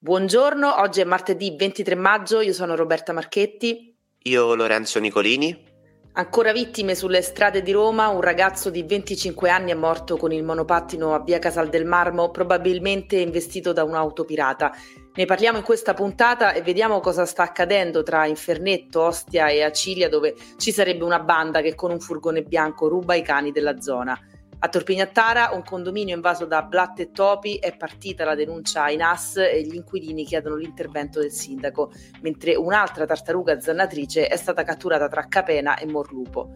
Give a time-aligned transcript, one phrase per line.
[0.00, 3.92] Buongiorno, oggi è martedì 23 maggio, io sono Roberta Marchetti.
[4.22, 5.66] Io Lorenzo Nicolini.
[6.12, 10.44] Ancora vittime sulle strade di Roma, un ragazzo di 25 anni è morto con il
[10.44, 14.72] monopattino a via Casal del Marmo, probabilmente investito da un'auto pirata.
[15.14, 20.08] Ne parliamo in questa puntata e vediamo cosa sta accadendo tra Infernetto, Ostia e Acilia,
[20.08, 24.16] dove ci sarebbe una banda che con un furgone bianco ruba i cani della zona.
[24.60, 29.36] A Torpignattara, un condominio invaso da blatte e topi, è partita la denuncia in AS
[29.36, 35.28] e gli inquilini chiedono l'intervento del sindaco, mentre un'altra tartaruga zannatrice è stata catturata tra
[35.28, 36.50] Capena e Morlupo.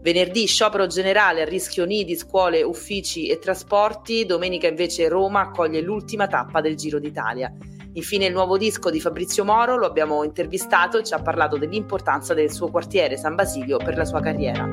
[0.00, 6.28] Venerdì sciopero generale a rischio nidi, scuole, uffici e trasporti, domenica invece Roma accoglie l'ultima
[6.28, 7.52] tappa del Giro d'Italia.
[7.94, 12.32] Infine il nuovo disco di Fabrizio Moro, lo abbiamo intervistato e ci ha parlato dell'importanza
[12.32, 14.70] del suo quartiere San Basilio per la sua carriera.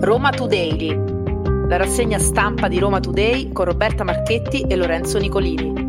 [0.00, 1.16] Roma Today
[1.68, 5.88] la rassegna stampa di Roma Today con Roberta Marchetti e Lorenzo Nicolini.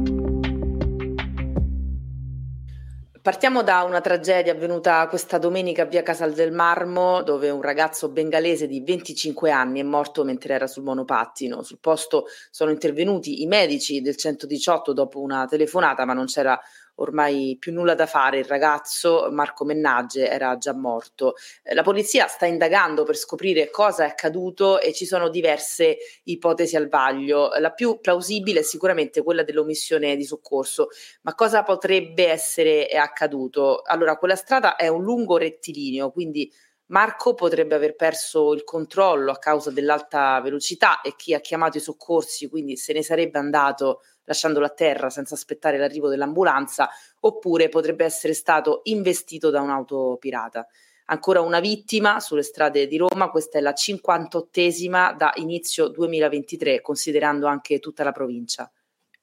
[3.22, 8.10] Partiamo da una tragedia avvenuta questa domenica a via Casal del Marmo, dove un ragazzo
[8.10, 11.64] bengalese di 25 anni è morto mentre era sul monopattino.
[11.64, 16.60] Sul posto sono intervenuti i medici del 118 dopo una telefonata, ma non c'era
[17.00, 21.36] ormai più nulla da fare, il ragazzo Marco Mennagge era già morto.
[21.64, 26.76] Eh, la polizia sta indagando per scoprire cosa è accaduto e ci sono diverse ipotesi
[26.76, 27.50] al vaglio.
[27.60, 30.88] La più plausibile è sicuramente quella dell'omissione di soccorso,
[31.24, 33.82] ma cosa potrebbe essere accaduto?
[33.84, 36.52] Allora, quella strada è un lungo rettilineo, quindi
[36.90, 41.82] Marco potrebbe aver perso il controllo a causa dell'alta velocità e chi ha chiamato i
[41.82, 46.88] soccorsi, quindi se ne sarebbe andato lasciandolo a terra senza aspettare l'arrivo dell'ambulanza,
[47.22, 50.66] oppure potrebbe essere stato investito da un'auto pirata.
[51.06, 57.48] Ancora una vittima sulle strade di Roma, questa è la 58esima da inizio 2023, considerando
[57.48, 58.72] anche tutta la provincia.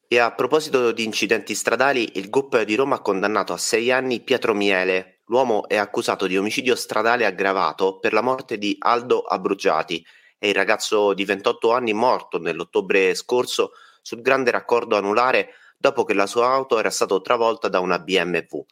[0.09, 4.21] E a proposito di incidenti stradali, il GUP di Roma ha condannato a sei anni
[4.21, 5.21] Pietro Miele.
[5.27, 10.05] L'uomo è accusato di omicidio stradale aggravato per la morte di Aldo Abrugiati
[10.39, 13.73] e il ragazzo di 28 anni morto nell'ottobre scorso
[14.07, 18.65] sul grande raccordo anulare dopo che la sua auto era stata travolta da una BMW.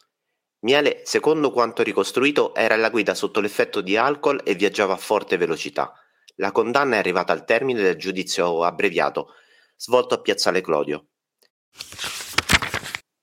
[0.61, 5.37] Miele, secondo quanto ricostruito, era alla guida sotto l'effetto di alcol e viaggiava a forte
[5.37, 5.93] velocità.
[6.37, 9.31] La condanna è arrivata al termine del giudizio abbreviato,
[9.75, 11.09] svolto a Piazzale Clodio.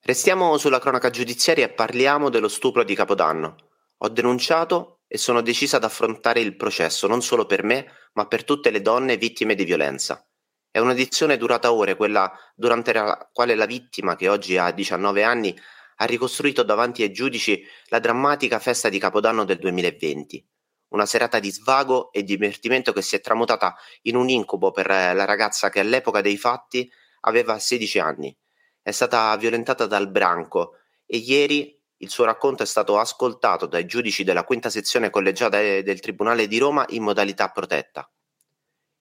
[0.01, 3.55] Restiamo sulla cronaca giudiziaria e parliamo dello stupro di Capodanno.
[3.99, 8.43] Ho denunciato e sono decisa ad affrontare il processo non solo per me, ma per
[8.43, 10.25] tutte le donne vittime di violenza.
[10.71, 15.53] È un'edizione durata ore, quella durante la quale la vittima, che oggi ha 19 anni,
[15.97, 20.47] ha ricostruito davanti ai giudici la drammatica festa di Capodanno del 2020.
[20.91, 25.25] Una serata di svago e divertimento che si è tramutata in un incubo per la
[25.25, 26.89] ragazza che all'epoca dei fatti
[27.21, 28.35] aveva 16 anni.
[28.81, 34.23] È stata violentata dal branco e ieri il suo racconto è stato ascoltato dai giudici
[34.23, 38.09] della quinta sezione collegiata del Tribunale di Roma in modalità protetta.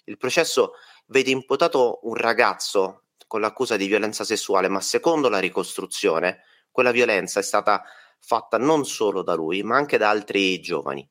[0.04, 0.72] Il processo
[1.06, 7.41] vede imputato un ragazzo con l'accusa di violenza sessuale, ma secondo la ricostruzione, quella violenza
[7.41, 7.83] è stata
[8.19, 11.09] fatta non solo da lui, ma anche da altri giovani.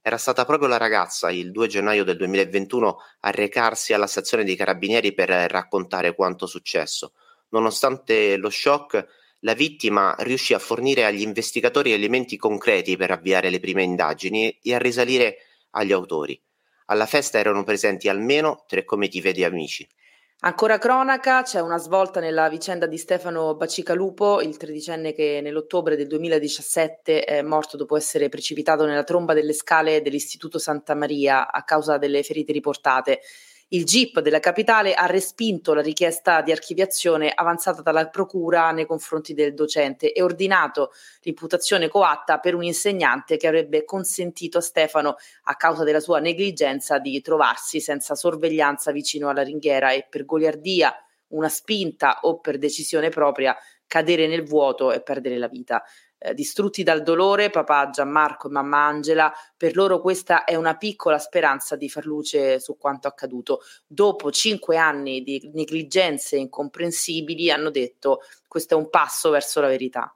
[0.00, 4.54] Era stata proprio la ragazza, il 2 gennaio del 2021, a recarsi alla stazione dei
[4.54, 7.14] carabinieri per raccontare quanto successo.
[7.48, 9.04] Nonostante lo shock,
[9.40, 14.74] la vittima riuscì a fornire agli investigatori elementi concreti per avviare le prime indagini e
[14.74, 15.38] a risalire
[15.70, 16.40] agli autori.
[16.86, 19.86] Alla festa erano presenti almeno tre comitive di amici.
[20.40, 26.06] Ancora cronaca, c'è una svolta nella vicenda di Stefano Bacicalupo, il tredicenne che nell'ottobre del
[26.08, 31.96] 2017 è morto dopo essere precipitato nella tromba delle scale dell'Istituto Santa Maria a causa
[31.96, 33.20] delle ferite riportate.
[33.70, 39.34] Il GIP della capitale ha respinto la richiesta di archiviazione avanzata dalla Procura nei confronti
[39.34, 40.92] del docente e ordinato
[41.22, 45.16] l'imputazione coatta per un insegnante che avrebbe consentito a Stefano,
[45.46, 50.94] a causa della sua negligenza, di trovarsi senza sorveglianza vicino alla ringhiera e per goliardia,
[51.30, 53.56] una spinta o per decisione propria
[53.88, 55.82] cadere nel vuoto e perdere la vita.
[56.18, 61.18] Eh, distrutti dal dolore, papà Gianmarco e mamma Angela, per loro questa è una piccola
[61.18, 63.60] speranza di far luce su quanto accaduto.
[63.86, 70.10] Dopo cinque anni di negligenze incomprensibili hanno detto questo è un passo verso la verità.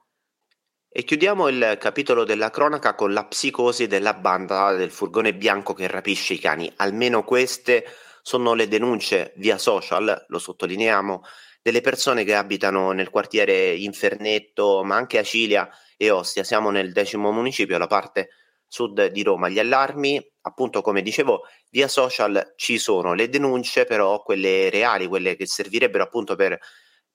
[0.93, 5.87] E chiudiamo il capitolo della cronaca con la psicosi della banda del furgone bianco che
[5.87, 6.69] rapisce i cani.
[6.77, 7.85] Almeno queste
[8.21, 11.23] sono le denunce via social, lo sottolineiamo,
[11.61, 15.69] delle persone che abitano nel quartiere Infernetto, ma anche Acilia
[16.01, 16.43] e Ostia.
[16.43, 18.29] Siamo nel decimo municipio, la parte
[18.67, 19.49] sud di Roma.
[19.49, 25.35] Gli allarmi, appunto, come dicevo, via social ci sono le denunce, però quelle reali, quelle
[25.35, 26.57] che servirebbero appunto per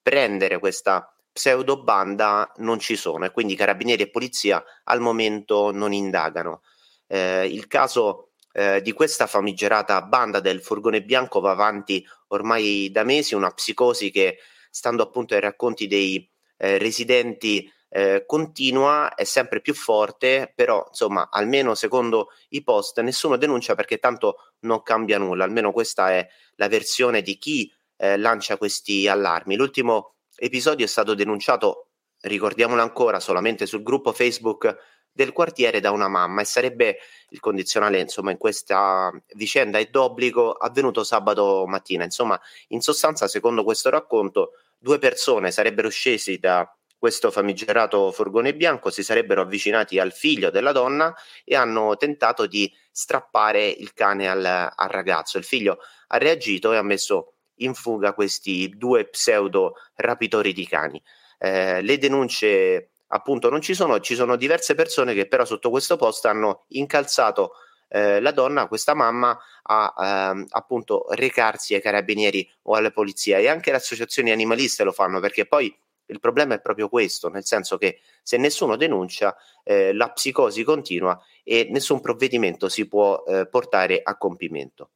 [0.00, 5.92] prendere questa pseudo banda non ci sono e quindi carabinieri e polizia al momento non
[5.92, 6.62] indagano.
[7.08, 13.02] Eh, il caso eh, di questa famigerata banda del furgone bianco va avanti ormai da
[13.02, 14.38] mesi, una psicosi che,
[14.70, 21.28] stando appunto ai racconti dei eh, residenti, eh, continua, è sempre più forte, però insomma,
[21.30, 26.68] almeno secondo i post, nessuno denuncia perché tanto non cambia nulla, almeno questa è la
[26.68, 29.56] versione di chi eh, lancia questi allarmi.
[29.56, 31.88] L'ultimo episodio è stato denunciato,
[32.22, 36.98] ricordiamolo ancora, solamente sul gruppo Facebook del quartiere da una mamma e sarebbe
[37.30, 39.78] il condizionale insomma in questa vicenda.
[39.78, 42.04] È d'obbligo avvenuto sabato mattina.
[42.04, 46.70] Insomma in sostanza secondo questo racconto due persone sarebbero scesi da
[47.06, 51.14] questo famigerato furgone bianco si sarebbero avvicinati al figlio della donna
[51.44, 55.38] e hanno tentato di strappare il cane al, al ragazzo.
[55.38, 61.00] Il figlio ha reagito e ha messo in fuga questi due pseudo rapitori di cani.
[61.38, 65.94] Eh, le denunce appunto non ci sono, ci sono diverse persone che però sotto questo
[65.94, 67.52] post hanno incalzato
[67.86, 69.94] eh, la donna, questa mamma, a
[70.32, 73.38] ehm, appunto recarsi ai carabinieri o alla polizia.
[73.38, 75.72] E anche le associazioni animaliste lo fanno perché poi
[76.06, 81.20] il problema è proprio questo, nel senso che se nessuno denuncia eh, la psicosi continua
[81.42, 84.90] e nessun provvedimento si può eh, portare a compimento.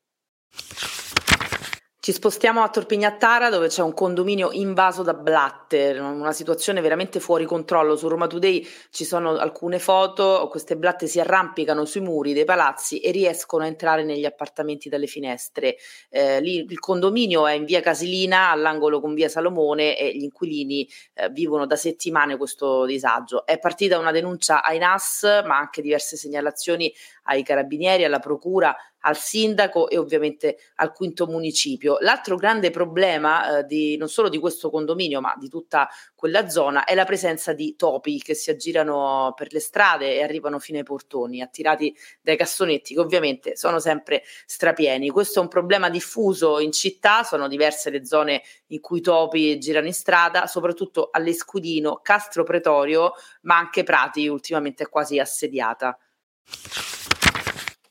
[2.03, 7.45] Ci spostiamo a Torpignattara dove c'è un condominio invaso da blatte, una situazione veramente fuori
[7.45, 7.95] controllo.
[7.95, 13.01] Su Roma Today ci sono alcune foto, queste blatte si arrampicano sui muri dei palazzi
[13.01, 15.77] e riescono a entrare negli appartamenti dalle finestre.
[16.09, 20.89] Eh, lì il condominio è in via Casilina, all'angolo con via Salomone e gli inquilini
[21.13, 23.45] eh, vivono da settimane questo disagio.
[23.45, 26.91] È partita una denuncia ai NAS, ma anche diverse segnalazioni
[27.25, 31.99] ai carabinieri, alla procura, al sindaco e ovviamente al quinto municipio.
[32.01, 36.85] L'altro grande problema eh, di, non solo di questo condominio ma di tutta quella zona
[36.85, 40.85] è la presenza di topi che si aggirano per le strade e arrivano fino ai
[40.85, 45.09] portoni, attirati dai cassonetti che ovviamente sono sempre strapieni.
[45.11, 49.59] Questo è un problema diffuso in città, sono diverse le zone in cui i topi
[49.59, 53.13] girano in strada, soprattutto all'Escudino, Castro Pretorio,
[53.43, 55.99] ma anche Prati ultimamente è quasi assediata.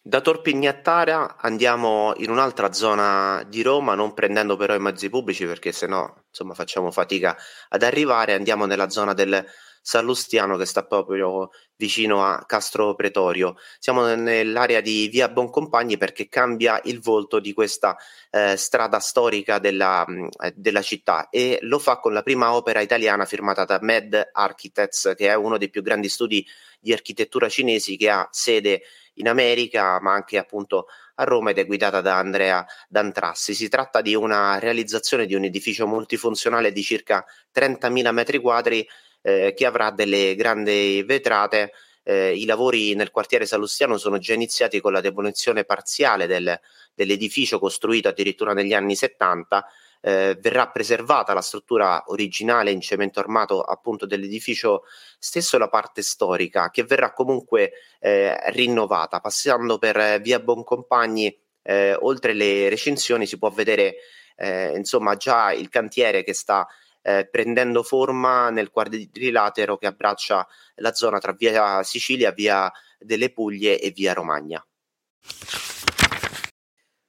[0.09, 5.71] Da Torpignattara andiamo in un'altra zona di Roma, non prendendo però i mezzi pubblici perché
[5.71, 7.37] sennò insomma facciamo fatica
[7.69, 8.33] ad arrivare.
[8.33, 9.45] Andiamo nella zona del
[9.83, 13.57] Sallustiano che sta proprio vicino a Castro Pretorio.
[13.77, 17.95] Siamo nell'area di Via Boncompagni perché cambia il volto di questa
[18.31, 20.03] eh, strada storica della,
[20.41, 25.13] eh, della, città e lo fa con la prima opera italiana firmata da Med Architects,
[25.15, 26.43] che è uno dei più grandi studi
[26.79, 28.81] di architettura cinesi che ha sede
[29.19, 33.53] in America, ma anche appunto a Roma ed è guidata da Andrea Dantrassi.
[33.53, 38.87] Si tratta di una realizzazione di un edificio multifunzionale di circa 30.000 metri quadri
[39.21, 41.71] eh, che avrà delle grandi vetrate.
[42.03, 46.59] Eh, I lavori nel quartiere Salustiano sono già iniziati con la demolizione parziale del,
[46.93, 49.65] dell'edificio costruito addirittura negli anni 70
[50.01, 54.83] eh, verrà preservata la struttura originale in cemento armato appunto dell'edificio
[55.17, 62.33] stesso la parte storica che verrà comunque eh, rinnovata passando per via Boncompagni eh, oltre
[62.33, 63.95] le recinzioni si può vedere
[64.35, 66.65] eh, insomma già il cantiere che sta
[67.01, 73.79] eh, prendendo forma nel quadrilatero che abbraccia la zona tra via Sicilia, via delle Puglie
[73.79, 74.63] e via Romagna.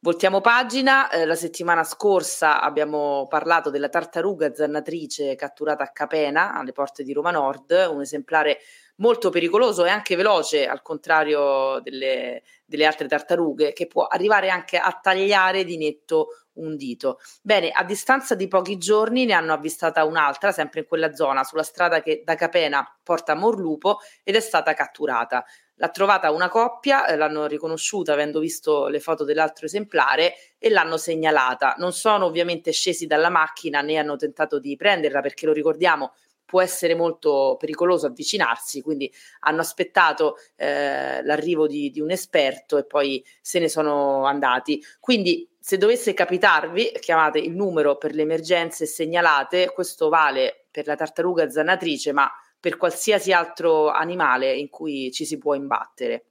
[0.03, 6.73] Voltiamo pagina, eh, la settimana scorsa abbiamo parlato della tartaruga zannatrice catturata a Capena, alle
[6.73, 8.61] porte di Roma Nord, un esemplare
[8.97, 14.79] molto pericoloso e anche veloce, al contrario delle, delle altre tartarughe, che può arrivare anche
[14.79, 17.19] a tagliare di netto un dito.
[17.43, 21.63] Bene, a distanza di pochi giorni ne hanno avvistata un'altra, sempre in quella zona, sulla
[21.63, 25.45] strada che da Capena porta a Morlupo ed è stata catturata.
[25.81, 30.99] L'ha trovata una coppia, eh, l'hanno riconosciuta avendo visto le foto dell'altro esemplare e l'hanno
[30.99, 31.75] segnalata.
[31.79, 36.13] Non sono ovviamente scesi dalla macchina né hanno tentato di prenderla perché lo ricordiamo,
[36.45, 39.11] può essere molto pericoloso avvicinarsi, quindi
[39.41, 44.85] hanno aspettato eh, l'arrivo di, di un esperto e poi se ne sono andati.
[45.01, 50.95] Quindi se dovesse capitarvi, chiamate il numero per le emergenze segnalate, questo vale per la
[50.95, 56.27] tartaruga zannatrice, ma per qualsiasi altro animale in cui ci si può imbattere.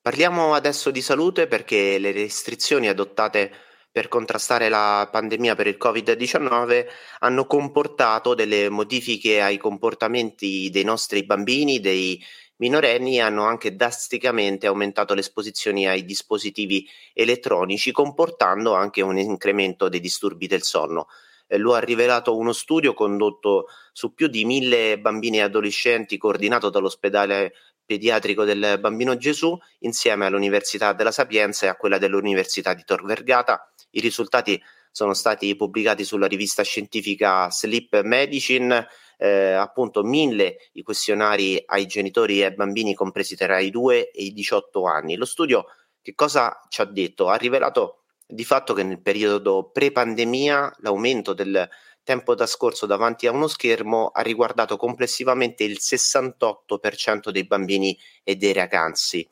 [0.00, 3.52] Parliamo adesso di salute perché le restrizioni adottate
[3.92, 6.86] per contrastare la pandemia per il Covid-19
[7.18, 12.22] hanno comportato delle modifiche ai comportamenti dei nostri bambini, dei
[12.56, 19.88] minorenni e hanno anche drasticamente aumentato le esposizioni ai dispositivi elettronici, comportando anche un incremento
[19.88, 21.08] dei disturbi del sonno.
[21.50, 26.70] Eh, lo ha rivelato uno studio condotto su più di mille bambini e adolescenti coordinato
[26.70, 27.52] dall'ospedale
[27.84, 33.68] pediatrico del Bambino Gesù insieme all'Università della Sapienza e a quella dell'Università di Tor Vergata.
[33.90, 38.86] I risultati sono stati pubblicati sulla rivista scientifica Sleep Medicine,
[39.18, 44.32] eh, appunto mille i questionari ai genitori e bambini compresi tra i 2 e i
[44.32, 45.16] 18 anni.
[45.16, 45.64] Lo studio
[46.00, 47.28] che cosa ci ha detto?
[47.28, 47.99] Ha rivelato
[48.30, 51.68] di fatto che nel periodo pre-pandemia l'aumento del
[52.02, 58.52] tempo trascorso davanti a uno schermo ha riguardato complessivamente il 68% dei bambini e dei
[58.52, 59.26] ragazzi.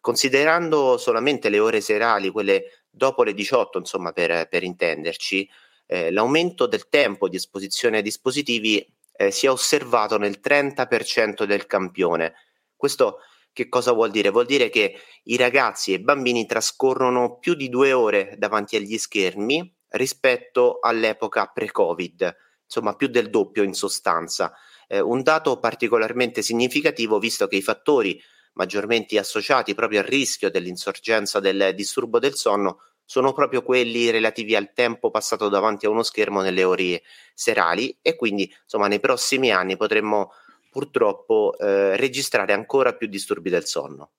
[0.00, 5.48] Considerando solamente le ore serali, quelle dopo le 18, insomma, per, per intenderci,
[5.86, 11.66] eh, l'aumento del tempo di esposizione ai dispositivi eh, si è osservato nel 30% del
[11.66, 12.34] campione.
[12.76, 13.18] Questo
[13.52, 14.30] che cosa vuol dire?
[14.30, 18.96] Vuol dire che i ragazzi e i bambini trascorrono più di due ore davanti agli
[18.96, 24.52] schermi rispetto all'epoca pre-Covid, insomma più del doppio in sostanza.
[24.86, 28.20] Eh, un dato particolarmente significativo visto che i fattori
[28.54, 34.72] maggiormente associati proprio al rischio dell'insorgenza del disturbo del sonno sono proprio quelli relativi al
[34.72, 37.02] tempo passato davanti a uno schermo nelle ore
[37.34, 40.30] serali e quindi insomma nei prossimi anni potremmo
[40.70, 44.12] purtroppo eh, registrare ancora più disturbi del sonno.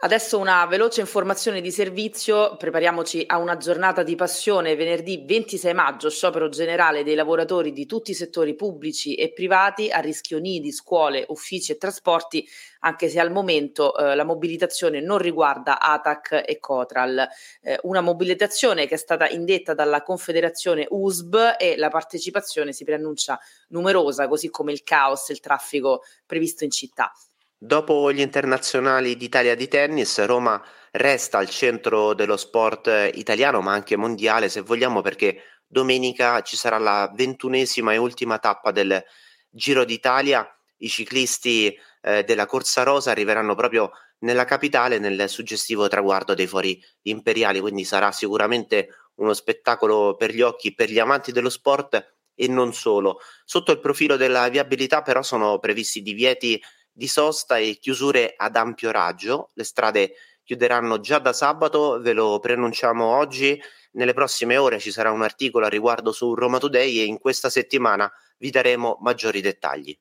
[0.00, 6.08] Adesso una veloce informazione di servizio, prepariamoci a una giornata di passione venerdì 26 maggio,
[6.08, 11.24] sciopero generale dei lavoratori di tutti i settori pubblici e privati a rischio nidi, scuole,
[11.30, 12.46] uffici e trasporti,
[12.80, 17.26] anche se al momento eh, la mobilitazione non riguarda ATAC e Cotral.
[17.60, 23.36] Eh, una mobilitazione che è stata indetta dalla Confederazione USB e la partecipazione si preannuncia
[23.70, 27.12] numerosa, così come il caos e il traffico previsto in città.
[27.60, 30.62] Dopo gli internazionali d'Italia di tennis, Roma
[30.92, 36.78] resta al centro dello sport italiano, ma anche mondiale, se vogliamo, perché domenica ci sarà
[36.78, 39.02] la ventunesima e ultima tappa del
[39.50, 40.48] Giro d'Italia.
[40.76, 46.80] I ciclisti eh, della Corsa Rosa arriveranno proprio nella capitale nel suggestivo traguardo dei fori
[47.02, 52.46] imperiali, quindi sarà sicuramente uno spettacolo per gli occhi, per gli amanti dello sport e
[52.46, 53.18] non solo.
[53.44, 56.62] Sotto il profilo della viabilità però sono previsti divieti
[56.98, 59.50] di sosta e chiusure ad ampio raggio.
[59.54, 63.56] Le strade chiuderanno già da sabato, ve lo preannunciamo oggi.
[63.92, 67.50] Nelle prossime ore ci sarà un articolo a riguardo su Roma Today e in questa
[67.50, 69.96] settimana vi daremo maggiori dettagli.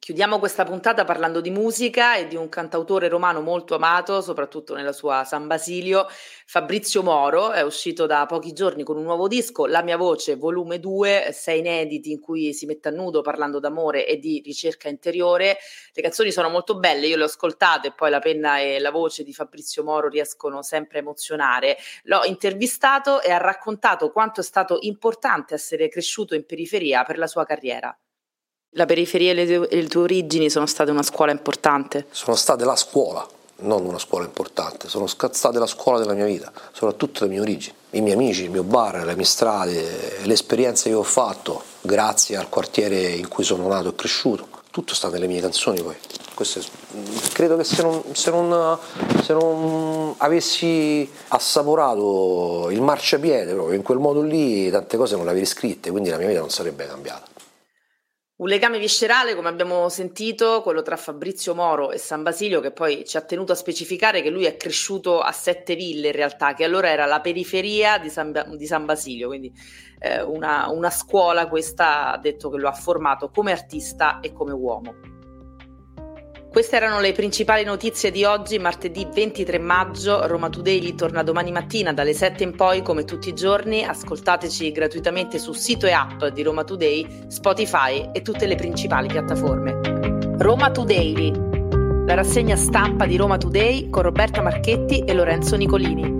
[0.00, 4.94] Chiudiamo questa puntata parlando di musica e di un cantautore romano molto amato, soprattutto nella
[4.94, 6.06] sua San Basilio,
[6.46, 7.52] Fabrizio Moro.
[7.52, 11.58] È uscito da pochi giorni con un nuovo disco, La mia voce, volume 2, sei
[11.58, 15.58] inediti in cui si mette a nudo parlando d'amore e di ricerca interiore.
[15.92, 18.90] Le canzoni sono molto belle, io le ho ascoltate e poi la penna e la
[18.90, 21.76] voce di Fabrizio Moro riescono sempre a emozionare.
[22.04, 27.26] L'ho intervistato e ha raccontato quanto è stato importante essere cresciuto in periferia per la
[27.26, 27.94] sua carriera.
[28.74, 32.06] La periferia e le, tue, le tue origini sono state una scuola importante?
[32.12, 33.26] Sono state la scuola,
[33.62, 37.74] non una scuola importante, sono state la scuola della mia vita, soprattutto le mie origini,
[37.90, 42.36] i miei amici, il mio bar, le mie strade, le esperienze che ho fatto grazie
[42.36, 44.46] al quartiere in cui sono nato e cresciuto.
[44.70, 45.96] Tutto sta nelle mie canzoni poi.
[46.32, 46.62] Questo è,
[47.32, 48.78] credo che se non, se, non,
[49.20, 55.30] se non, avessi assaporato il marciapiede proprio in quel modo lì, tante cose non le
[55.32, 57.38] avrei scritte, quindi la mia vita non sarebbe cambiata.
[58.40, 63.04] Un legame viscerale, come abbiamo sentito, quello tra Fabrizio Moro e San Basilio, che poi
[63.04, 66.64] ci ha tenuto a specificare che lui è cresciuto a Sette Ville in realtà, che
[66.64, 69.52] allora era la periferia di San, di San Basilio, quindi
[69.98, 74.52] eh, una, una scuola questa ha detto che lo ha formato come artista e come
[74.52, 75.19] uomo.
[76.50, 80.26] Queste erano le principali notizie di oggi, martedì 23 maggio.
[80.26, 83.84] Roma Today torna domani mattina dalle 7 in poi, come tutti i giorni.
[83.84, 89.78] Ascoltateci gratuitamente sul sito e app di Roma Today, Spotify e tutte le principali piattaforme.
[90.38, 91.32] Roma Today,
[92.04, 96.19] la rassegna stampa di Roma Today con Roberta Marchetti e Lorenzo Nicolini.